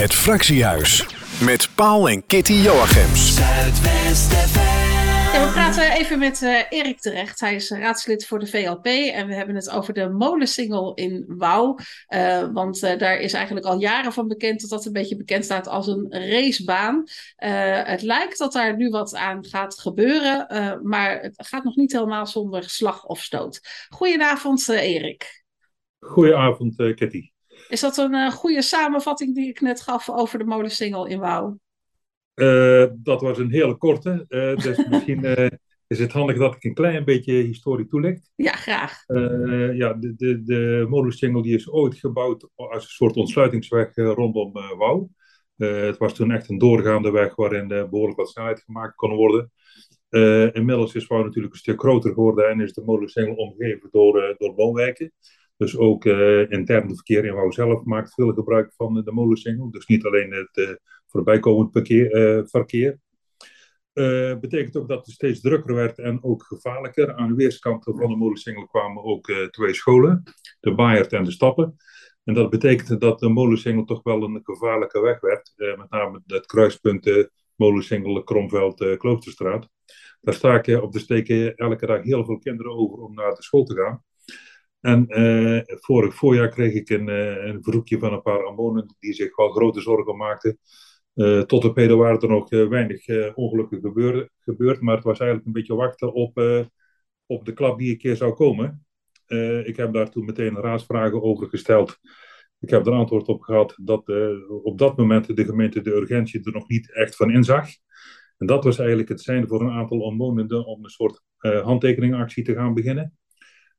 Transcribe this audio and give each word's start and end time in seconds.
Het 0.00 0.14
Fractiehuis 0.14 1.06
met 1.44 1.70
Paul 1.74 2.08
en 2.08 2.26
Kitty 2.26 2.52
Joachims. 2.52 3.36
Ja, 5.32 5.46
we 5.46 5.50
praten 5.52 5.92
even 5.92 6.18
met 6.18 6.42
uh, 6.42 6.60
Erik 6.68 7.00
terecht. 7.00 7.40
Hij 7.40 7.54
is 7.54 7.70
raadslid 7.70 8.26
voor 8.26 8.38
de 8.38 8.46
VLP 8.46 8.86
en 8.86 9.26
we 9.26 9.34
hebben 9.34 9.54
het 9.54 9.70
over 9.70 9.94
de 9.94 10.08
molensingel 10.08 10.94
in 10.94 11.24
Wouw. 11.26 11.78
Uh, 12.08 12.48
want 12.52 12.82
uh, 12.82 12.98
daar 12.98 13.18
is 13.18 13.32
eigenlijk 13.32 13.66
al 13.66 13.80
jaren 13.80 14.12
van 14.12 14.28
bekend 14.28 14.60
dat 14.60 14.70
dat 14.70 14.84
een 14.84 14.92
beetje 14.92 15.16
bekend 15.16 15.44
staat 15.44 15.68
als 15.68 15.86
een 15.86 16.06
racebaan. 16.10 17.04
het 17.84 18.02
lijkt 18.02 18.38
dat 18.38 18.52
daar 18.52 18.76
nu 18.76 18.88
wat 18.88 19.14
aan 19.14 19.44
gaat 19.44 19.78
gebeuren, 19.80 20.46
maar 20.82 21.20
het 21.20 21.46
gaat 21.48 21.64
nog 21.64 21.76
niet 21.76 21.92
helemaal 21.92 22.26
zonder 22.26 22.70
slag 22.70 23.04
of 23.04 23.20
stoot. 23.20 23.60
Goedenavond, 23.88 24.68
Erik. 24.68 25.44
Goedenavond, 25.98 26.76
Kitty. 26.76 27.30
Is 27.70 27.80
dat 27.80 27.96
een 27.96 28.32
goede 28.32 28.62
samenvatting 28.62 29.34
die 29.34 29.48
ik 29.48 29.60
net 29.60 29.80
gaf 29.80 30.10
over 30.10 30.38
de 30.38 30.44
molensingel 30.44 31.06
in 31.06 31.18
Wouw? 31.18 31.58
Uh, 32.34 32.86
dat 32.96 33.20
was 33.20 33.38
een 33.38 33.50
hele 33.50 33.76
korte. 33.76 34.24
Uh, 34.28 34.56
dus 34.56 34.86
misschien 34.90 35.24
uh, 35.24 35.46
is 35.86 35.98
het 35.98 36.12
handig 36.12 36.38
dat 36.38 36.54
ik 36.54 36.64
een 36.64 36.74
klein 36.74 37.04
beetje 37.04 37.32
historie 37.32 37.86
toelicht. 37.86 38.30
Ja, 38.36 38.52
graag. 38.52 39.04
ja, 39.76 39.92
de, 39.92 40.14
de, 40.16 40.42
de 40.42 40.86
molensingel 40.88 41.42
die 41.42 41.54
is 41.54 41.70
ooit 41.70 41.94
gebouwd 41.94 42.48
als 42.54 42.84
een 42.84 42.90
soort 42.90 43.16
ontsluitingsweg 43.16 43.94
rondom 43.94 44.52
Wouw. 44.52 45.08
het 45.56 45.98
was 45.98 46.14
toen 46.14 46.30
echt 46.30 46.48
een 46.48 46.58
doorgaande 46.58 47.10
weg 47.10 47.34
waarin 47.34 47.68
behoorlijk 47.68 48.18
wat 48.18 48.28
snelheid 48.28 48.60
gemaakt 48.60 48.94
kon 48.94 49.14
worden. 49.14 49.52
inmiddels 50.52 50.94
is 50.94 51.06
Wouw 51.06 51.22
natuurlijk 51.22 51.54
een 51.54 51.60
stuk 51.60 51.80
groter 51.80 52.12
geworden 52.12 52.48
en 52.48 52.60
is 52.60 52.72
de 52.72 52.82
molensingel 52.84 53.34
omgeven 53.34 53.88
door, 53.90 54.34
door 54.38 54.54
woonwijken. 54.54 55.12
Dus 55.60 55.76
ook 55.76 56.04
uh, 56.04 56.50
intern 56.50 56.94
verkeer 56.94 57.24
in 57.24 57.34
Wouw 57.34 57.50
zelf 57.50 57.84
maakt 57.84 58.14
veel 58.14 58.32
gebruik 58.32 58.72
van 58.76 58.94
de 58.94 59.12
molensingel. 59.12 59.70
Dus 59.70 59.86
niet 59.86 60.04
alleen 60.04 60.32
het 60.32 60.56
uh, 60.56 60.70
voorbijkomend 61.06 61.70
parkeer, 61.70 62.38
uh, 62.38 62.46
verkeer. 62.46 62.98
betekent 64.40 64.76
ook 64.76 64.88
dat 64.88 65.06
het 65.06 65.14
steeds 65.14 65.40
drukker 65.40 65.74
werd 65.74 65.98
en 65.98 66.22
ook 66.22 66.42
gevaarlijker. 66.42 67.14
Aan 67.14 67.28
de 67.28 67.34
weerskanten 67.34 67.96
van 67.96 68.08
de 68.08 68.16
molensingel 68.16 68.66
kwamen 68.66 69.02
ook 69.02 69.32
twee 69.50 69.74
scholen, 69.74 70.22
de 70.60 70.74
Baaierd 70.74 71.12
en 71.12 71.24
de 71.24 71.30
Stappen. 71.30 71.76
En 72.24 72.34
dat 72.34 72.50
betekende 72.50 72.96
dat 72.96 73.18
de 73.18 73.28
molensingel 73.28 73.84
toch 73.84 74.02
wel 74.02 74.22
een 74.22 74.40
gevaarlijke 74.42 75.00
weg 75.00 75.20
werd. 75.20 75.52
met 75.56 75.90
name 75.90 76.22
het 76.26 76.46
kruispunt 76.46 77.28
molensingel, 77.56 78.22
Kromveld, 78.22 78.96
Kloosterstraat. 78.96 79.68
Daar 80.20 80.34
staken 80.34 80.82
op 80.82 80.92
de 80.92 80.98
steken 80.98 81.56
elke 81.56 81.86
dag 81.86 82.02
heel 82.02 82.24
veel 82.24 82.38
kinderen 82.38 82.72
over 82.72 82.98
om 82.98 83.14
naar 83.14 83.34
de 83.34 83.42
school 83.42 83.64
te 83.64 83.74
gaan. 83.74 84.04
En 84.80 85.06
uh, 85.08 85.60
vorig 85.64 86.14
voorjaar 86.14 86.48
kreeg 86.48 86.72
ik 86.72 86.88
een, 86.88 87.08
uh, 87.08 87.44
een 87.44 87.62
verzoekje 87.62 87.98
van 87.98 88.12
een 88.12 88.22
paar 88.22 88.44
ammonen 88.44 88.96
die 88.98 89.12
zich 89.12 89.36
wel 89.36 89.50
grote 89.50 89.80
zorgen 89.80 90.16
maakten. 90.16 90.58
Uh, 91.14 91.40
tot 91.40 91.62
de 91.62 91.72
pedo 91.72 91.96
waren 91.96 92.20
er 92.20 92.28
nog 92.28 92.48
weinig 92.48 93.34
ongelukken 93.34 93.80
gebeurde, 93.80 94.30
gebeurd, 94.38 94.80
maar 94.80 94.94
het 94.94 95.04
was 95.04 95.18
eigenlijk 95.18 95.46
een 95.46 95.54
beetje 95.54 95.74
wachten 95.74 96.12
op, 96.12 96.38
op 97.26 97.44
de 97.44 97.52
klap 97.52 97.78
die 97.78 97.90
een 97.90 97.98
keer 97.98 98.16
zou 98.16 98.32
komen. 98.32 98.86
ik 99.64 99.76
heb 99.76 99.92
daar 99.92 100.10
toen 100.10 100.24
meteen 100.24 100.56
raadsvragen 100.56 101.22
over 101.22 101.48
gesteld. 101.48 101.98
Ik 102.60 102.70
heb 102.70 102.86
er 102.86 102.92
antwoord 102.92 103.28
op 103.28 103.42
gehad 103.42 103.74
dat 103.82 104.08
op 104.62 104.78
dat 104.78 104.96
moment 104.96 105.36
de 105.36 105.44
gemeente 105.44 105.80
de 105.80 105.94
urgentie 105.94 106.44
er 106.44 106.52
nog 106.52 106.68
niet 106.68 106.94
echt 106.94 107.16
van 107.16 107.30
inzag. 107.30 107.68
En 108.38 108.46
dat 108.46 108.64
was 108.64 108.78
eigenlijk 108.78 109.08
het 109.08 109.20
zijn 109.20 109.48
voor 109.48 109.60
een 109.60 109.70
aantal 109.70 110.00
omwonenden 110.00 110.66
om 110.66 110.84
een 110.84 110.90
soort 110.90 111.22
handtekeningactie 111.38 112.44
te 112.44 112.54
gaan 112.54 112.74
beginnen. 112.74 113.19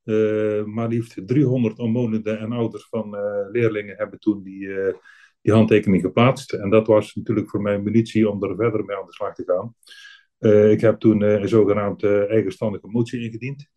Uh, 0.04 0.64
maar 0.64 0.88
liefst 0.88 1.22
300 1.26 1.80
omwonenden 1.80 2.40
en 2.40 2.52
ouders 2.52 2.88
van 2.90 3.16
uh, 3.16 3.52
leerlingen 3.52 3.98
hebben 3.98 4.20
toen 4.20 4.44
die, 4.44 4.62
uh, 4.62 4.94
die 5.42 5.54
handtekening 5.54 6.02
geplaatst. 6.02 6.54
En 6.54 6.70
dat 6.70 6.88
was 6.88 7.16
natuurlijk 7.16 7.50
voor 7.50 7.62
mij 7.62 7.82
munitie 7.82 8.30
om 8.30 8.44
er 8.44 8.56
verder 8.56 8.86
mee 8.86 8.98
aan 8.98 9.06
de 9.06 9.14
slag 9.14 9.36
te 9.36 9.44
gaan. 9.46 9.76
ik 10.72 10.82
heb 10.82 11.00
toen 11.00 11.22
een 11.22 11.48
zogenaamd 11.48 12.04
eigenstandige 12.04 12.88
motie 12.88 13.24
ingediend. 13.24 13.70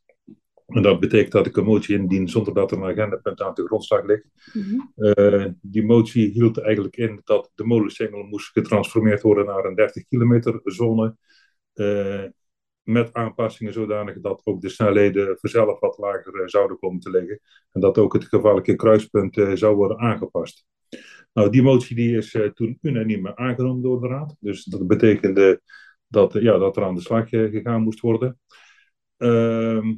En 0.66 0.82
dat 0.82 1.00
betekent 1.00 1.32
dat 1.32 1.46
ik 1.46 1.56
een 1.56 1.64
motie 1.64 1.98
indien 1.98 2.28
zonder 2.28 2.54
dat 2.54 2.70
er 2.70 2.78
een 2.78 2.90
agendapunt 2.90 3.40
aan 3.40 3.54
de 3.54 3.66
grondslag 3.66 4.04
ligt. 4.04 4.26
Mm 4.52 4.62
-hmm. 4.62 5.58
die 5.62 5.84
motie 5.84 6.30
hield 6.30 6.58
eigenlijk 6.58 6.96
in 6.96 7.20
dat 7.24 7.50
de 7.54 7.64
molensingel 7.64 8.22
moest 8.22 8.50
getransformeerd 8.50 9.22
worden 9.22 9.46
naar 9.46 9.64
een 9.64 9.74
30 9.74 10.08
kilometer 10.08 10.60
zone 10.64 11.16
met 12.84 13.12
aanpassingen 13.12 13.72
zodanig 13.72 14.20
dat 14.20 14.40
ook 14.44 14.60
de 14.60 14.68
snelheden 14.68 15.38
vanzelf 15.38 15.80
wat 15.80 15.98
lager 15.98 16.40
eh, 16.40 16.46
zouden 16.46 16.78
komen 16.78 17.00
te 17.00 17.10
liggen. 17.10 17.40
En 17.72 17.80
dat 17.80 17.98
ook 17.98 18.12
het 18.12 18.24
gevaarlijke 18.24 18.74
kruispunt 18.74 19.36
uh, 19.36 19.54
zou 19.54 19.76
worden 19.76 19.98
aangepast. 19.98 20.66
Nou, 21.32 21.50
die 21.50 21.62
motie 21.62 21.96
die 21.96 22.16
is 22.16 22.34
uh, 22.34 22.46
toen 22.46 22.78
unaniem 22.80 23.28
aangenomen 23.28 23.82
door 23.82 24.00
de 24.00 24.06
Raad. 24.08 24.36
Dus 24.40 24.64
dat 24.64 24.86
betekende 24.86 25.60
dat, 26.08 26.32
ja, 26.32 26.58
dat 26.58 26.76
er 26.76 26.84
aan 26.84 26.94
de 26.94 27.00
slag 27.00 27.28
gegaan 27.28 27.82
moest 27.82 28.00
worden. 28.00 28.38
Ehm, 29.16 29.94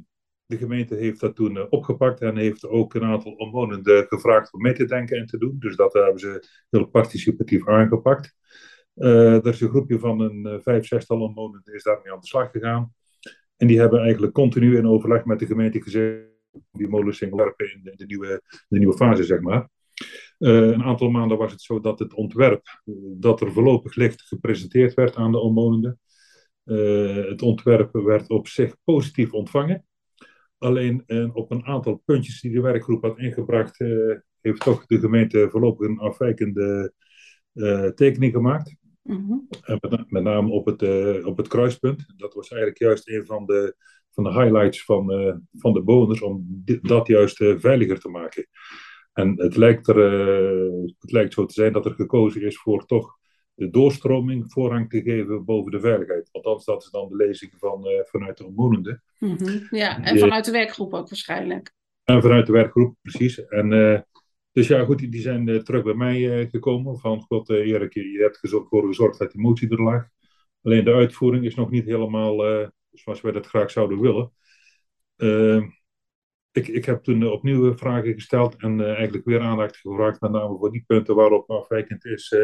de 0.46 0.56
gemeente 0.56 0.94
heeft 0.94 1.20
dat 1.20 1.36
toen 1.36 1.70
opgepakt 1.70 2.20
en 2.20 2.36
heeft 2.36 2.66
ook 2.66 2.94
een 2.94 3.04
aantal 3.04 3.32
omwonenden 3.32 4.06
gevraagd 4.06 4.52
om 4.52 4.62
mee 4.62 4.72
te 4.72 4.84
denken 4.84 5.16
en 5.18 5.26
te 5.26 5.38
doen. 5.38 5.56
Dus 5.58 5.76
dat 5.76 5.92
hebben 5.92 6.20
ze 6.20 6.48
heel 6.70 6.86
participatief 6.86 7.68
aangepakt. 7.68 8.34
Uh, 8.96 9.34
er 9.34 9.46
is 9.46 9.60
een 9.60 9.68
groepje 9.68 9.98
van 9.98 10.20
een 10.20 10.46
uh, 10.46 10.58
vijf, 10.60 10.86
zestal 10.86 11.20
omwonenden 11.20 11.74
is 11.74 11.82
daarmee 11.82 12.12
aan 12.12 12.20
de 12.20 12.26
slag 12.26 12.50
gegaan. 12.50 12.94
En 13.56 13.66
die 13.66 13.78
hebben 13.78 14.00
eigenlijk 14.00 14.32
continu 14.32 14.76
in 14.76 14.86
overleg 14.86 15.24
met 15.24 15.38
de 15.38 15.46
gemeente 15.46 15.82
gezegd 15.82 16.24
die 16.72 16.88
molens 16.88 17.20
in 17.20 17.36
werpen 17.36 17.72
in 17.72 17.80
de, 17.96 18.06
nieuwe, 18.06 18.42
de 18.68 18.78
nieuwe 18.78 18.96
fase, 18.96 19.24
zeg 19.24 19.40
maar. 19.40 19.68
Uh, 20.38 20.66
een 20.66 20.82
aantal 20.82 21.10
maanden 21.10 21.38
was 21.38 21.52
het 21.52 21.60
zo 21.60 21.80
dat 21.80 21.98
het 21.98 22.14
ontwerp 22.14 22.80
dat 23.18 23.40
er 23.40 23.52
voorlopig 23.52 23.94
ligt 23.94 24.22
gepresenteerd 24.22 24.94
werd 24.94 25.16
aan 25.16 25.32
de 25.32 25.38
omwonenden. 25.38 26.00
het 27.28 27.42
ontwerp 27.42 27.92
werd 27.92 28.30
op 28.30 28.48
zich 28.48 28.76
positief 28.84 29.32
ontvangen. 29.32 29.86
Alleen 30.58 31.04
op 31.32 31.50
een 31.50 31.64
aantal 31.64 32.02
puntjes 32.04 32.40
die 32.40 32.52
de 32.52 32.60
werkgroep 32.60 33.02
had 33.02 33.18
ingebracht, 33.18 33.78
heeft 34.40 34.60
toch 34.60 34.86
de 34.86 34.98
gemeente 34.98 35.48
voorlopig 35.50 35.88
een 35.88 35.98
afwijkende 35.98 36.92
tekening 37.94 38.32
gemaakt. 38.32 38.76
Mm 39.06 39.48
met, 39.66 40.10
met, 40.10 40.22
name 40.22 40.50
op 40.50 40.66
het, 40.66 40.82
uh, 40.82 41.26
op 41.26 41.36
het 41.36 41.48
kruispunt. 41.48 42.06
Dat 42.16 42.34
was 42.34 42.48
eigenlijk 42.48 42.80
juist 42.80 43.08
een 43.08 43.26
van 43.26 43.46
de, 43.46 43.76
van 44.10 44.24
de 44.24 44.32
highlights 44.32 44.84
van, 44.84 45.20
uh, 45.20 45.34
van 45.52 45.72
de 45.72 45.82
bewoners 45.82 46.22
om 46.22 46.44
dit, 46.48 46.88
dat 46.88 47.06
juist 47.06 47.40
uh, 47.40 47.58
veiliger 47.58 48.00
te 48.00 48.08
maken. 48.08 48.46
En 49.12 49.40
het 49.40 49.56
lijkt, 49.56 49.88
er, 49.88 49.98
het 50.98 51.12
lijkt 51.12 51.32
zo 51.32 51.44
te 51.44 51.52
zijn 51.52 51.72
dat 51.72 51.84
er 51.84 51.94
gekozen 51.94 52.42
is 52.42 52.58
voor 52.58 52.86
toch 52.86 53.18
de 53.54 53.70
doorstroming 53.70 54.52
voorrang 54.52 54.90
te 54.90 55.02
geven 55.02 55.44
boven 55.44 55.70
de 55.70 55.80
veiligheid. 55.80 56.28
Althans, 56.32 56.64
dat 56.64 56.82
is 56.82 56.90
dan 56.90 57.08
de 57.08 57.16
lezing 57.16 57.52
van, 57.58 57.86
vanuit 58.02 58.38
de 58.38 58.46
omwonenden. 58.46 59.02
Mm 59.18 59.36
-hmm. 59.36 59.66
Ja, 59.70 60.02
en 60.02 60.18
vanuit 60.18 60.44
de 60.44 60.50
werkgroep 60.50 60.94
ook 60.94 61.08
waarschijnlijk. 61.08 61.72
En 62.04 62.22
vanuit 62.22 62.46
de 62.46 62.52
werkgroep, 62.52 62.96
precies. 63.02 63.44
En 63.44 63.68
dus 64.56 64.66
ja, 64.66 64.84
goed, 64.84 64.98
die 64.98 65.20
zijn 65.20 65.48
uh, 65.48 65.60
terug 65.60 65.82
bij 65.82 65.94
mij 65.94 66.18
uh, 66.18 66.50
gekomen. 66.50 66.98
Van, 66.98 67.20
god 67.20 67.50
uh, 67.50 67.66
Erik, 67.66 67.94
je 67.94 68.18
hebt 68.18 68.42
ervoor 68.42 68.86
gezorgd 68.86 69.18
dat 69.18 69.32
die 69.32 69.40
motie 69.40 69.68
er 69.68 69.82
lag. 69.82 70.08
Alleen 70.62 70.84
de 70.84 70.92
uitvoering 70.92 71.44
is 71.44 71.54
nog 71.54 71.70
niet 71.70 71.84
helemaal 71.84 72.36
zoals 72.92 73.20
wij 73.20 73.32
dat 73.32 73.46
graag 73.46 73.70
zouden 73.70 74.00
willen. 74.00 74.32
ik, 76.52 76.68
ik 76.68 76.84
heb 76.84 77.02
toen 77.02 77.26
opnieuw 77.26 77.76
vragen 77.76 78.12
gesteld 78.12 78.56
en 78.56 78.94
eigenlijk 78.94 79.24
weer 79.24 79.40
aandacht 79.40 79.76
gevraagd, 79.76 80.20
met 80.20 80.30
name 80.30 80.58
voor 80.58 80.72
die 80.72 80.84
punten 80.86 81.14
waarop 81.14 81.50
afwijkend 81.50 82.04
is 82.04 82.34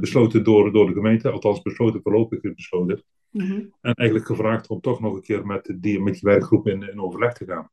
besloten 0.00 0.44
door, 0.44 0.72
door 0.72 0.86
de 0.86 0.92
gemeente. 0.92 1.30
Althans, 1.30 1.62
besloten 1.62 2.02
voorlopig 2.02 2.40
besloten. 2.40 3.02
Mm 3.30 3.46
-hmm. 3.46 3.74
En 3.80 3.94
eigenlijk 3.94 4.28
gevraagd 4.28 4.68
om 4.68 4.80
toch 4.80 5.00
nog 5.00 5.14
een 5.14 5.22
keer 5.22 5.46
met 5.46 5.76
die, 5.76 6.00
met 6.00 6.12
die 6.12 6.22
werkgroep 6.22 6.68
in, 6.68 6.82
in 6.82 7.00
overleg 7.00 7.32
te 7.32 7.44
gaan. 7.44 7.70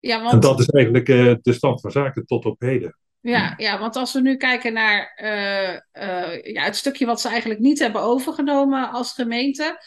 Ja, 0.00 0.20
want... 0.20 0.32
En 0.32 0.40
dat 0.40 0.60
is 0.60 0.68
eigenlijk 0.68 1.08
uh, 1.08 1.34
de 1.42 1.52
stand 1.52 1.80
van 1.80 1.90
zaken 1.90 2.26
tot 2.26 2.44
op 2.44 2.60
heden. 2.60 2.96
Ja, 3.20 3.54
ja, 3.56 3.78
want 3.78 3.96
als 3.96 4.12
we 4.12 4.20
nu 4.20 4.36
kijken 4.36 4.72
naar 4.72 5.18
uh, 5.22 6.04
uh, 6.04 6.42
ja, 6.42 6.62
het 6.62 6.76
stukje 6.76 7.06
wat 7.06 7.20
ze 7.20 7.28
eigenlijk 7.28 7.60
niet 7.60 7.78
hebben 7.78 8.02
overgenomen 8.02 8.90
als 8.90 9.12
gemeente. 9.12 9.84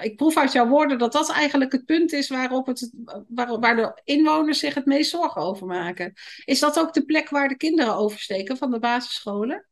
ik 0.00 0.16
proef 0.16 0.36
uit 0.36 0.52
jouw 0.52 0.68
woorden 0.68 0.98
dat 0.98 1.12
dat 1.12 1.30
eigenlijk 1.30 1.72
het 1.72 1.84
punt 1.84 2.12
is 2.12 2.28
waarop 2.28 2.66
het, 2.66 2.90
waar, 3.28 3.58
waar 3.58 3.76
de 3.76 4.00
inwoners 4.04 4.58
zich 4.58 4.74
het 4.74 4.86
meest 4.86 5.10
zorgen 5.10 5.42
over 5.42 5.66
maken. 5.66 6.12
Is 6.44 6.60
dat 6.60 6.78
ook 6.78 6.92
de 6.92 7.04
plek 7.04 7.28
waar 7.28 7.48
de 7.48 7.56
kinderen 7.56 7.96
oversteken 7.96 8.56
van 8.56 8.70
de 8.70 8.78
basisscholen? 8.78 9.68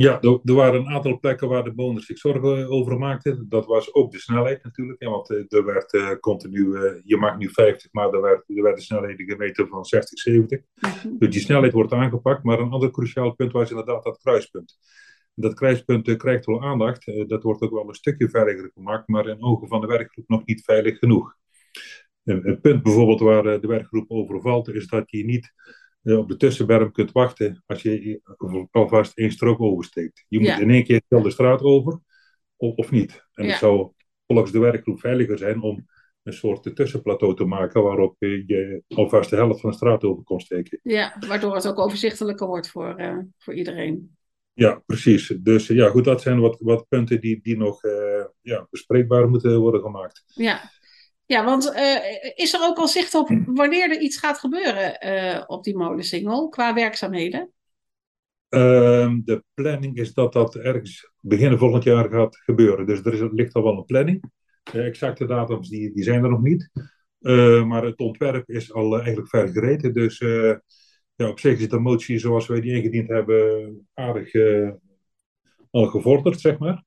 Ja, 0.00 0.20
er, 0.20 0.40
er, 0.44 0.54
waren 0.54 0.80
een 0.80 0.88
aantal 0.88 1.18
plekken 1.18 1.48
waar 1.48 1.64
de 1.64 1.74
bewoners 1.74 2.06
zich 2.06 2.18
zorgen 2.18 2.68
over 2.68 2.98
maakten. 2.98 3.46
Dat 3.48 3.66
was 3.66 3.94
ook 3.94 4.12
de 4.12 4.18
snelheid 4.18 4.64
natuurlijk. 4.64 5.02
Ja, 5.02 5.10
want 5.10 5.30
er 5.30 5.64
werd 5.64 5.92
uh, 5.92 6.10
continu, 6.20 6.60
uh, 6.60 6.92
je 7.04 7.16
mag 7.16 7.38
nu 7.38 7.50
50, 7.50 7.92
maar 7.92 8.12
er, 8.12 8.20
werd, 8.20 8.48
er 8.48 8.62
werden 8.62 8.82
snelheden 8.82 9.28
gemeten 9.28 9.68
van 9.68 9.84
60, 9.84 10.18
70. 10.18 10.60
Mm 10.80 11.18
Dus 11.18 11.30
die 11.30 11.40
snelheid 11.40 11.72
wordt 11.72 11.92
aangepakt. 11.92 12.42
Maar 12.42 12.58
een 12.58 12.70
ander 12.70 12.90
cruciaal 12.90 13.34
punt 13.34 13.52
was 13.52 13.70
inderdaad 13.70 14.04
dat 14.04 14.18
kruispunt. 14.18 14.78
Dat 15.34 15.54
kruispunt 15.54 16.08
uh, 16.08 16.16
krijgt 16.16 16.46
wel 16.46 16.62
aandacht. 16.62 17.28
dat 17.28 17.42
wordt 17.42 17.62
ook 17.62 17.72
wel 17.72 17.88
een 17.88 17.94
stukje 17.94 18.28
veiliger 18.28 18.70
gemaakt, 18.74 19.08
maar 19.08 19.28
in 19.28 19.42
ogen 19.42 19.68
van 19.68 19.80
de 19.80 19.86
werkgroep 19.86 20.28
nog 20.28 20.44
niet 20.44 20.64
veilig 20.64 20.98
genoeg. 20.98 21.34
Een, 22.24 22.48
een 22.48 22.60
punt 22.60 22.82
bijvoorbeeld 22.82 23.20
waar 23.20 23.60
de 23.60 23.66
werkgroep 23.66 24.10
over 24.10 24.40
valt, 24.40 24.68
is 24.68 24.86
dat 24.86 25.10
je 25.10 25.24
niet 25.24 25.52
op 26.16 26.28
de 26.28 26.36
tussenberm 26.36 26.92
kunt 26.92 27.12
wachten 27.12 27.62
als 27.66 27.82
je 27.82 28.20
alvast 28.70 29.18
één 29.18 29.30
strook 29.32 29.60
oversteekt. 29.60 30.24
Je 30.28 30.38
moet 30.38 30.48
Ja. 30.48 30.58
in 30.58 30.70
één 30.70 30.84
keer 30.84 31.02
wel 31.08 31.22
de 31.22 31.30
straat 31.30 31.62
over, 31.62 32.00
of, 32.56 32.74
of 32.76 32.90
niet. 32.90 33.24
En 33.32 33.44
Ja. 33.44 33.50
het 33.50 33.58
zou 33.58 33.92
volgens 34.26 34.52
de 34.52 34.58
werkgroep 34.58 35.00
veiliger 35.00 35.38
zijn 35.38 35.60
om 35.62 35.86
een 36.22 36.32
soort 36.32 36.76
tussenplateau 36.76 37.36
te 37.36 37.44
maken 37.44 37.82
waarop 37.82 38.16
je 38.18 38.82
alvast 38.88 39.30
de 39.30 39.36
helft 39.36 39.60
van 39.60 39.70
de 39.70 39.76
straat 39.76 40.04
over 40.04 40.24
kon 40.24 40.40
steken. 40.40 40.80
Ja, 40.82 41.16
waardoor 41.26 41.54
het 41.54 41.68
ook 41.68 41.78
overzichtelijker 41.78 42.46
wordt 42.46 42.70
voor, 42.70 42.94
eh, 42.94 43.18
voor 43.38 43.54
iedereen. 43.54 44.16
Ja, 44.52 44.82
precies. 44.86 45.38
Dus 45.40 45.66
ja, 45.66 45.88
goed, 45.88 46.04
dat 46.04 46.22
zijn 46.22 46.40
wat, 46.40 46.56
wat 46.60 46.88
punten 46.88 47.20
die, 47.20 47.40
die 47.42 47.56
nog 47.56 47.82
eh, 47.84 48.24
ja, 48.40 48.66
bespreekbaar 48.70 49.28
moeten 49.28 49.58
worden 49.60 49.80
gemaakt. 49.80 50.22
Ja, 50.26 50.70
ja 51.28 51.44
want 51.44 51.72
eh, 51.72 51.96
is 52.34 52.54
er 52.54 52.60
ook 52.62 52.78
al 52.78 52.88
zicht 52.88 53.14
op 53.14 53.28
wanneer 53.46 53.90
er 53.90 54.00
iets 54.00 54.18
gaat 54.18 54.38
gebeuren 54.38 55.00
eh, 55.00 55.42
op 55.46 55.64
die 55.64 55.76
molensingel 55.76 56.48
qua 56.48 56.74
werkzaamheden? 56.74 57.52
Ehm, 58.48 59.20
de 59.24 59.44
planning 59.54 59.96
is 59.96 60.14
dat 60.14 60.32
dat 60.32 60.54
ergens 60.54 61.10
begin 61.20 61.58
volgend 61.58 61.84
jaar 61.84 62.10
gaat 62.10 62.36
gebeuren. 62.36 62.86
Dus 62.86 63.04
er, 63.04 63.12
is, 63.12 63.20
er 63.20 63.34
ligt 63.34 63.54
al 63.54 63.62
wel 63.62 63.76
een 63.76 63.84
planning. 63.84 64.22
De 64.62 64.82
exacte 64.82 65.26
datums 65.26 65.68
die, 65.68 65.92
die 65.92 66.02
zijn 66.02 66.24
er 66.24 66.30
nog 66.30 66.42
niet. 66.42 66.70
Eh, 67.20 67.64
maar 67.64 67.84
het 67.84 67.98
ontwerp 67.98 68.48
is 68.48 68.72
al 68.72 68.96
eigenlijk 68.96 69.28
ver 69.28 69.48
gereden. 69.48 69.92
Dus 69.92 70.18
ja, 71.14 71.28
op 71.28 71.38
zich 71.38 71.58
is 71.58 71.68
de 71.68 71.78
motie 71.78 72.18
zoals 72.18 72.46
wij 72.46 72.60
die 72.60 72.72
ingediend 72.72 73.08
hebben 73.08 73.88
aardig 73.94 74.34
al 75.70 75.86
gevorderd, 75.86 76.40
zeg 76.40 76.58
maar. 76.58 76.84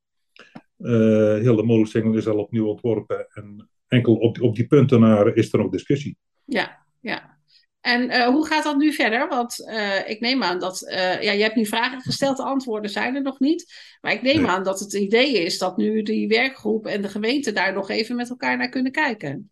Heel 1.42 1.56
de 1.56 1.64
molensingel 1.64 2.14
is 2.14 2.28
al 2.28 2.38
opnieuw 2.38 2.68
ontworpen. 2.68 3.28
En 3.30 3.70
enkel 3.92 4.16
op, 4.16 4.42
op 4.42 4.56
die 4.56 4.68
punten 4.68 5.00
naar 5.00 5.36
is 5.36 5.54
er 5.54 5.60
nog 5.60 5.72
discussie. 5.72 6.18
Ja, 6.46 6.86
ja. 7.00 7.40
En 7.82 8.10
eh, 8.10 8.28
hoe 8.28 8.48
gaat 8.48 8.64
dat 8.64 8.78
nu 8.78 8.94
verder? 8.94 9.28
Want 9.28 9.68
eh, 9.68 10.10
ik 10.10 10.20
neem 10.20 10.44
aan 10.44 10.60
dat, 10.60 10.88
eh, 10.88 11.22
ja, 11.22 11.32
je 11.32 11.44
hebt 11.44 11.56
nu 11.56 11.66
vragen 11.66 12.02
gesteld, 12.02 12.38
de 12.38 12.44
antwoorden 12.44 12.90
zijn 12.90 13.16
er 13.16 13.22
nog 13.22 13.40
niet. 13.40 13.74
Maar 14.02 14.12
ik 14.12 14.22
neem 14.22 14.42
Nee. 14.42 14.50
aan 14.50 14.64
dat 14.64 14.80
het 14.80 14.94
idee 14.94 15.44
is 15.44 15.58
dat 15.58 15.78
nu 15.78 16.02
die 16.02 16.28
werkgroep 16.28 16.86
en 16.86 17.02
de 17.02 17.08
gemeente 17.08 17.52
daar 17.52 17.74
nog 17.74 17.90
even 17.90 18.16
met 18.16 18.30
elkaar 18.30 18.58
naar 18.58 18.70
kunnen 18.70 18.92
kijken. 18.92 19.52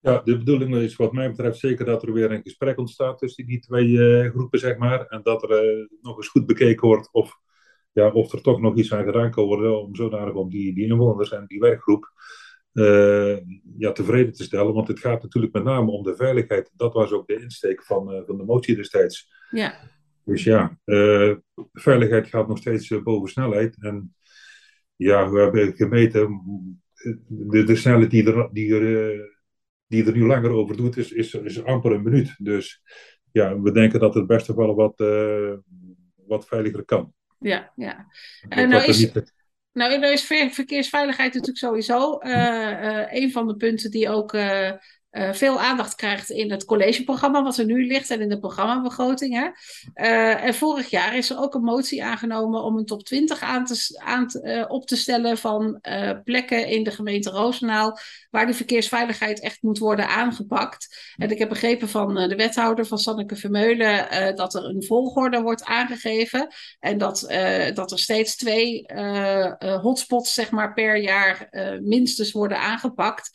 Ja, 0.00 0.20
de 0.24 0.38
bedoeling 0.38 0.74
is 0.74 0.96
wat 0.96 1.12
mij 1.12 1.28
betreft 1.28 1.58
zeker 1.58 1.84
dat 1.84 2.02
er 2.02 2.12
weer 2.12 2.30
een 2.30 2.42
gesprek 2.42 2.78
ontstaat 2.78 3.18
tussen 3.18 3.46
die 3.46 3.60
twee 3.60 3.96
groepen, 4.30 4.58
zeg 4.58 4.76
maar. 4.76 5.06
En 5.06 5.20
dat 5.22 5.42
er 5.42 5.88
nog 6.00 6.16
eens 6.16 6.28
goed 6.28 6.46
bekeken 6.46 6.88
wordt 6.88 7.08
of, 7.12 7.36
ja, 7.92 8.10
of 8.10 8.32
er 8.32 8.42
toch 8.42 8.60
nog 8.60 8.76
iets 8.76 8.92
aan 8.92 9.04
gedaan 9.04 9.30
kan 9.30 9.44
worden 9.44 9.82
om 9.82 9.94
zodanig 9.94 10.34
om 10.34 10.50
die, 10.50 10.74
die 10.74 10.86
inwoners 10.86 11.32
en 11.32 11.44
die 11.46 11.60
werkgroep 11.60 12.12
eh, 12.72 13.36
ja, 13.78 13.92
tevreden 13.92 14.32
te 14.32 14.42
stellen. 14.42 14.74
Want 14.74 14.88
het 14.88 14.98
gaat 15.00 15.22
natuurlijk 15.22 15.52
met 15.52 15.64
name 15.64 15.90
om 15.90 16.02
de 16.02 16.16
veiligheid. 16.16 16.70
Dat 16.76 16.92
was 16.92 17.10
ook 17.12 17.26
de 17.26 17.40
insteek 17.42 17.82
van, 17.84 18.12
eh, 18.12 18.22
van 18.26 18.36
de 18.36 18.44
motie 18.44 18.76
destijds. 18.76 19.32
Ja, 19.50 19.74
Dus 20.24 20.44
ja, 20.44 20.78
eh, 20.84 21.32
veiligheid 21.72 22.26
gaat 22.26 22.48
nog 22.48 22.58
steeds 22.58 23.02
boven 23.02 23.28
snelheid. 23.28 23.76
En 23.82 24.14
ja, 24.96 25.30
we 25.30 25.40
hebben 25.40 25.74
gemeten, 25.76 26.40
de, 27.28 27.64
de 27.64 27.76
snelheid 27.76 28.10
die 28.10 28.32
er, 28.32 28.48
die, 28.52 28.74
er, 28.74 29.38
die 29.86 30.04
er 30.04 30.12
nu 30.12 30.26
langer 30.26 30.50
over 30.50 30.76
doet, 30.76 30.96
is, 30.96 31.12
is, 31.12 31.34
is 31.34 31.64
amper 31.64 31.92
een 31.92 32.02
minuut. 32.02 32.34
Dus 32.38 32.82
ja, 33.32 33.60
we 33.60 33.72
denken 33.72 34.00
dat 34.00 34.14
het 34.14 34.26
best 34.26 34.46
wel 34.46 34.74
wat, 34.74 34.98
wat 36.26 36.46
veiliger 36.46 36.84
kan. 36.84 37.12
ja, 37.38 37.72
ja. 37.76 38.06
En 38.48 38.68
nou 38.68 38.84
is- 38.84 38.98
niet- 39.14 39.38
Nou, 39.72 39.98
nou 39.98 40.12
is 40.12 40.22
ver- 40.24 40.50
verkeersveiligheid 40.50 41.34
natuurlijk 41.34 41.58
sowieso. 41.58 42.18
Eh, 42.18 43.00
eh, 43.02 43.06
een 43.22 43.32
van 43.32 43.46
de 43.46 43.56
punten 43.56 43.90
die 43.90 44.08
ook 44.08 44.32
eh, 45.10 45.32
veel 45.32 45.60
aandacht 45.60 45.94
krijgt 45.94 46.30
in 46.30 46.50
het 46.50 46.64
collegeprogramma 46.64 47.42
wat 47.42 47.56
er 47.56 47.64
nu 47.64 47.86
ligt 47.86 48.10
en 48.10 48.20
in 48.20 48.28
de 48.28 48.38
programmabegroting. 48.38 49.34
Hè. 49.34 49.48
Eh, 49.94 50.44
en 50.44 50.54
vorig 50.54 50.90
jaar 50.90 51.16
is 51.16 51.30
er 51.30 51.38
ook 51.38 51.54
een 51.54 51.62
motie 51.62 52.04
aangenomen 52.04 52.62
om 52.62 52.78
een 52.78 52.84
top 52.84 53.04
20 53.04 53.42
aan 53.42 53.64
te, 53.64 54.40
eh, 54.42 54.64
op 54.68 54.86
te 54.86 54.96
stellen 54.96 55.38
van 55.38 55.80
plekken 56.24 56.66
in 56.66 56.84
de 56.84 56.90
gemeente 56.90 57.30
Roosendaal 57.30 57.98
waar 58.30 58.46
de 58.46 58.54
verkeersveiligheid 58.54 59.40
echt 59.40 59.62
moet 59.62 59.78
worden 59.78 60.08
aangepakt. 60.08 61.14
En 61.16 61.30
ik 61.30 61.38
heb 61.38 61.48
begrepen 61.48 61.88
van 61.88 62.14
de 62.14 62.36
wethouder 62.36 62.86
van 62.86 62.98
Sanneke 62.98 63.36
Vermeulen 63.36 64.36
dat 64.36 64.54
er 64.54 64.64
een 64.64 64.84
volgorde 64.84 65.40
wordt 65.42 65.64
aangegeven. 65.64 66.48
En 66.80 66.98
dat, 66.98 67.20
dat 67.74 67.92
er 67.92 67.98
steeds 67.98 68.36
twee 68.36 68.84
hotspots 69.58 70.34
zeg 70.34 70.50
maar, 70.50 70.72
per 70.72 70.96
jaar 70.96 71.48
minstens 71.82 72.32
worden 72.32 72.58
aangepakt. 72.58 73.30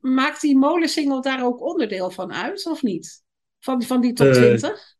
Maakt 0.00 0.40
die 0.40 0.56
molensingel 0.78 1.22
daar 1.22 1.44
ook 1.44 1.60
onderdeel 1.62 2.10
van 2.10 2.32
uit, 2.32 2.66
of 2.66 2.82
niet? 2.82 3.22
Van, 3.58 3.82
van 3.82 4.00
die 4.00 4.12
top 4.12 4.26
Eh, 4.26 4.32
20? 4.32 4.96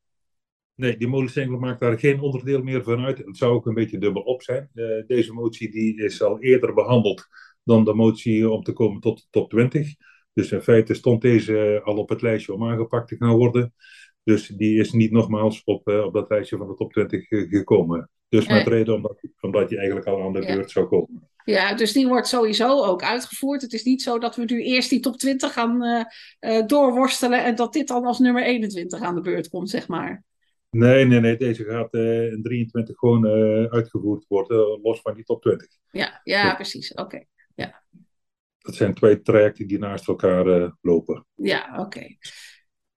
Nee, 0.74 0.96
die 0.96 1.08
molensingel 1.08 1.58
maakt 1.58 1.80
daar 1.80 1.98
geen 1.98 2.20
onderdeel 2.20 2.62
meer 2.62 2.82
van 2.82 3.04
uit. 3.04 3.18
Het 3.18 3.36
zou 3.36 3.54
ook 3.54 3.66
een 3.66 3.74
beetje 3.74 3.98
dubbel 3.98 4.22
op 4.22 4.42
zijn. 4.42 4.70
Eh, 4.74 5.06
deze 5.06 5.32
motie 5.32 5.70
die 5.70 6.02
is 6.02 6.22
al 6.22 6.40
eerder 6.40 6.74
behandeld 6.74 7.26
dan 7.64 7.84
de 7.84 7.94
motie 7.94 8.50
om 8.50 8.62
te 8.62 8.72
komen 8.72 9.00
tot 9.00 9.18
de 9.18 9.26
top 9.30 9.50
20. 9.50 9.94
Dus 10.32 10.52
in 10.52 10.62
feite 10.62 10.94
stond 10.94 11.20
deze 11.22 11.80
al 11.84 11.96
op 11.96 12.08
het 12.08 12.22
lijstje 12.22 12.52
om 12.54 12.64
aangepakt 12.64 13.08
te 13.08 13.16
gaan 13.16 13.36
worden. 13.36 13.74
Dus 14.22 14.46
die 14.48 14.78
is 14.78 14.92
niet 14.92 15.10
nogmaals 15.10 15.64
op, 15.64 15.88
eh, 15.88 16.04
op 16.04 16.12
dat 16.12 16.28
lijstje 16.30 16.56
van 16.56 16.68
de 16.68 16.74
top 16.74 16.92
20 16.92 17.26
ge- 17.28 17.46
gekomen. 17.50 18.10
Dus 18.28 18.46
met 18.48 18.64
Nee. 18.66 18.74
reden 18.74 18.94
omdat, 18.94 19.20
omdat 19.40 19.68
die 19.68 19.78
eigenlijk 19.78 20.06
al 20.08 20.22
aan 20.22 20.32
de 20.32 20.40
beurt 20.46 20.70
zou 20.70 20.86
komen. 20.86 21.28
Ja, 21.50 21.74
dus 21.74 21.92
die 21.92 22.08
wordt 22.08 22.26
sowieso 22.26 22.84
ook 22.84 23.02
uitgevoerd. 23.02 23.62
Het 23.62 23.72
is 23.72 23.82
niet 23.84 24.02
zo 24.02 24.18
dat 24.18 24.36
we 24.36 24.44
nu 24.44 24.62
eerst 24.62 24.90
die 24.90 25.00
top 25.00 25.16
20 25.16 25.52
gaan 25.52 25.82
eh, 26.38 26.66
doorworstelen 26.66 27.44
en 27.44 27.54
dat 27.54 27.72
dit 27.72 27.88
dan 27.88 28.04
als 28.04 28.18
nummer 28.18 28.42
21 28.42 29.00
aan 29.00 29.14
de 29.14 29.20
beurt 29.20 29.48
komt, 29.48 29.70
zeg 29.70 29.88
maar. 29.88 30.24
Nee, 30.70 31.04
nee, 31.04 31.20
nee. 31.20 31.36
Deze 31.36 31.64
gaat 31.64 31.92
eh, 31.92 32.32
in 32.32 32.42
23 32.42 32.98
gewoon 32.98 33.26
uitgevoerd 33.70 34.24
worden, 34.28 34.80
los 34.82 35.00
van 35.00 35.14
die 35.14 35.24
top 35.24 35.42
20. 35.42 35.68
Ja, 35.90 36.20
ja, 36.24 36.44
Ja. 36.44 36.54
precies. 36.54 36.94
Oké. 36.94 37.24
Dat 38.58 38.74
zijn 38.76 38.94
twee 38.94 39.22
trajecten 39.22 39.66
die 39.66 39.78
naast 39.78 40.08
elkaar 40.08 40.72
lopen. 40.80 41.26
Ja, 41.34 41.74
oké. 41.78 42.06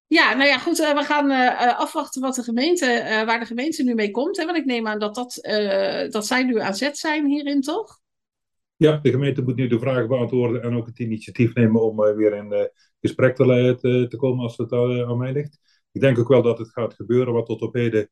Ja, 0.07 0.33
nou 0.33 0.49
ja, 0.49 0.57
goed. 0.57 0.77
we 0.77 1.03
gaan 1.03 1.31
afwachten 1.77 2.21
wat 2.21 2.35
de 2.35 2.43
gemeente, 2.43 2.85
waar 3.25 3.39
de 3.39 3.45
gemeente 3.45 3.83
nu 3.83 3.93
mee 3.93 4.11
komt. 4.11 4.37
Hè? 4.37 4.45
Want 4.45 4.57
ik 4.57 4.65
neem 4.65 4.87
aan 4.87 4.99
dat, 4.99 5.15
dat, 5.15 5.39
dat 6.11 6.25
zij 6.27 6.43
nu 6.43 6.59
aan 6.59 6.75
zet 6.75 6.97
zijn 6.97 7.25
hierin, 7.25 7.61
toch? 7.61 8.00
Ja, 8.81 8.97
de 8.97 9.09
gemeente 9.09 9.41
moet 9.41 9.55
nu 9.55 9.67
de 9.67 9.79
vragen 9.79 10.07
beantwoorden 10.07 10.61
en 10.61 10.75
ook 10.75 10.85
het 10.85 10.99
initiatief 10.99 11.53
nemen 11.53 11.81
om 11.81 12.03
eh, 12.03 12.15
weer 12.15 12.33
in 12.33 12.51
eh, 12.51 12.65
gesprek 12.99 13.35
te, 13.35 14.05
te, 14.09 14.17
komen 14.17 14.43
als 14.43 14.57
het 14.57 14.71
eh, 14.71 15.09
aan 15.09 15.17
mij 15.17 15.31
ligt. 15.31 15.59
Ik 15.91 16.01
denk 16.01 16.19
ook 16.19 16.27
wel 16.27 16.41
dat 16.41 16.57
het 16.57 16.69
gaat 16.69 16.93
gebeuren, 16.93 17.33
want 17.33 17.45
tot 17.45 17.61
op 17.61 17.73
heden 17.73 18.09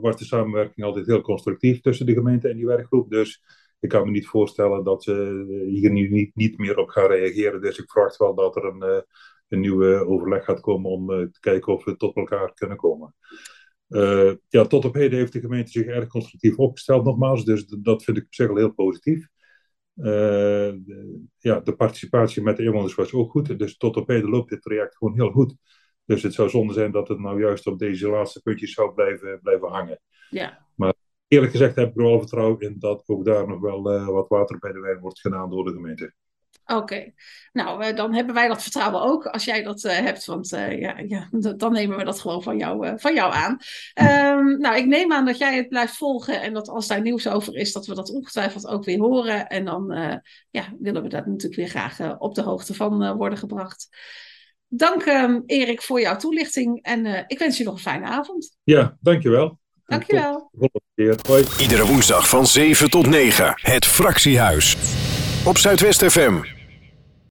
was 0.00 0.16
de 0.16 0.24
samenwerking 0.24 0.86
altijd 0.86 1.06
heel 1.06 1.20
constructief 1.20 1.80
tussen 1.80 2.06
de 2.06 2.12
gemeente 2.12 2.48
en 2.48 2.56
die 2.56 2.66
werkgroep. 2.66 3.10
Dus 3.10 3.42
ik 3.80 3.88
kan 3.88 4.04
me 4.04 4.10
niet 4.10 4.26
voorstellen 4.26 4.84
dat 4.84 5.02
ze 5.02 5.44
hier 5.68 5.90
nu 5.90 6.08
niet, 6.08 6.34
niet 6.34 6.58
meer 6.58 6.78
op 6.78 6.88
gaan 6.88 7.06
reageren. 7.06 7.60
Dus 7.60 7.78
ik 7.78 7.90
verwacht 7.90 8.16
wel 8.16 8.34
dat 8.34 8.56
er 8.56 8.64
een, 8.64 9.04
een 9.48 9.60
nieuwe 9.60 10.06
overleg 10.06 10.44
gaat 10.44 10.60
komen 10.60 10.90
om 10.90 11.06
te 11.06 11.40
kijken 11.40 11.72
of 11.72 11.84
we 11.84 11.96
tot 11.96 12.16
elkaar 12.16 12.54
kunnen 12.54 12.76
komen. 12.76 13.14
Ja, 14.48 14.66
tot 14.66 14.84
op 14.84 14.94
heden 14.94 15.18
heeft 15.18 15.32
de 15.32 15.40
gemeente 15.40 15.70
zich 15.70 15.86
erg 15.86 16.08
constructief 16.08 16.56
opgesteld, 16.56 17.04
nogmaals. 17.04 17.44
Dus 17.44 17.66
dat 17.66 18.04
vind 18.04 18.16
ik 18.16 18.24
op 18.24 18.34
zich 18.34 18.48
al 18.48 18.56
heel 18.56 18.72
positief. 18.72 19.28
Eh, 19.96 20.04
de, 20.84 21.22
ja, 21.38 21.60
de 21.60 21.76
participatie 21.76 22.42
met 22.42 22.56
de 22.56 22.62
inwoners 22.62 22.94
was 22.94 23.12
ook 23.12 23.30
goed. 23.30 23.58
Dus 23.58 23.76
tot 23.76 23.96
op 23.96 24.08
heden 24.08 24.30
loopt 24.30 24.50
dit 24.50 24.62
traject 24.62 24.96
gewoon 24.96 25.14
heel 25.14 25.30
goed. 25.30 25.54
Dus 26.04 26.22
het 26.22 26.34
zou 26.34 26.48
zonde 26.48 26.72
zijn 26.72 26.92
dat 26.92 27.08
het 27.08 27.18
nou 27.18 27.40
juist 27.40 27.66
op 27.66 27.78
deze 27.78 28.08
laatste 28.08 28.42
puntjes 28.42 28.72
zou 28.72 28.94
blijven, 28.94 29.40
blijven 29.42 29.68
hangen. 29.68 30.00
Ja. 30.30 30.68
Eerlijk 31.28 31.52
gezegd 31.52 31.76
heb 31.76 31.88
ik 31.88 31.96
er 31.96 32.02
wel 32.02 32.18
vertrouwen 32.18 32.60
in 32.60 32.76
dat 32.78 33.02
ook 33.06 33.24
daar 33.24 33.48
nog 33.48 33.60
wel 33.60 33.92
eh, 33.92 34.06
wat 34.06 34.28
water 34.28 34.58
bij 34.58 34.72
de 34.72 34.80
wijn 34.80 35.00
wordt 35.00 35.20
gedaan 35.20 35.50
door 35.50 35.64
de 35.64 35.72
gemeente. 35.72 36.14
Oké, 36.76 37.12
nou 37.52 37.84
eh, 37.84 37.96
dan 37.96 38.14
hebben 38.14 38.34
wij 38.34 38.48
dat 38.48 38.62
vertrouwen 38.62 39.02
ook 39.02 39.26
als 39.26 39.44
jij 39.44 39.62
dat 39.62 39.84
eh, 39.84 39.98
hebt, 39.98 40.24
want 40.24 40.52
eh, 40.52 40.80
ja, 40.80 40.98
ja, 41.06 41.28
dan 41.56 41.72
nemen 41.72 41.96
we 41.96 42.04
dat 42.04 42.20
gewoon 42.20 42.42
van 42.42 42.58
jou, 42.58 42.86
eh, 42.86 42.92
van 42.96 43.14
jou 43.14 43.32
aan. 43.32 43.58
Ehm, 43.94 44.58
nou, 44.58 44.76
ik 44.76 44.86
neem 44.86 45.12
aan 45.12 45.24
dat 45.24 45.38
jij 45.38 45.56
het 45.56 45.68
blijft 45.68 45.96
volgen 45.96 46.42
en 46.42 46.52
dat 46.52 46.68
als 46.68 46.86
daar 46.86 47.00
nieuws 47.00 47.28
over 47.28 47.56
is, 47.56 47.72
dat 47.72 47.86
we 47.86 47.94
dat 47.94 48.10
ongetwijfeld 48.10 48.66
ook 48.66 48.84
weer 48.84 48.98
horen. 48.98 49.46
En 49.46 49.64
dan 49.64 49.92
eh, 49.92 50.16
ja, 50.50 50.64
willen 50.78 51.02
we 51.02 51.08
daar 51.08 51.28
natuurlijk 51.28 51.54
weer 51.54 51.68
graag 51.68 52.18
op 52.18 52.34
de 52.34 52.42
hoogte 52.42 52.74
van 52.74 53.02
eh, 53.02 53.12
worden 53.12 53.38
gebracht. 53.38 53.88
Dank 54.68 55.02
ehm, 55.02 55.40
Erik 55.46 55.82
voor 55.82 56.00
jouw 56.00 56.16
toelichting 56.16 56.82
en 56.82 57.06
eh, 57.06 57.24
ik 57.26 57.38
wens 57.38 57.58
je 57.58 57.64
nog 57.64 57.74
een 57.74 57.80
fijne 57.80 58.06
avond. 58.06 58.56
Ja, 58.62 58.96
dankjewel. 59.00 59.58
Dankjewel. 59.84 60.50
Iedere 61.60 61.86
woensdag 61.86 62.28
van 62.28 62.46
7 62.46 62.90
tot 62.90 63.06
9. 63.06 63.52
Het 63.54 63.84
Fractiehuis. 63.84 64.76
Op 65.44 65.58
Zuidwest 65.58 66.04
FM. 66.04 66.59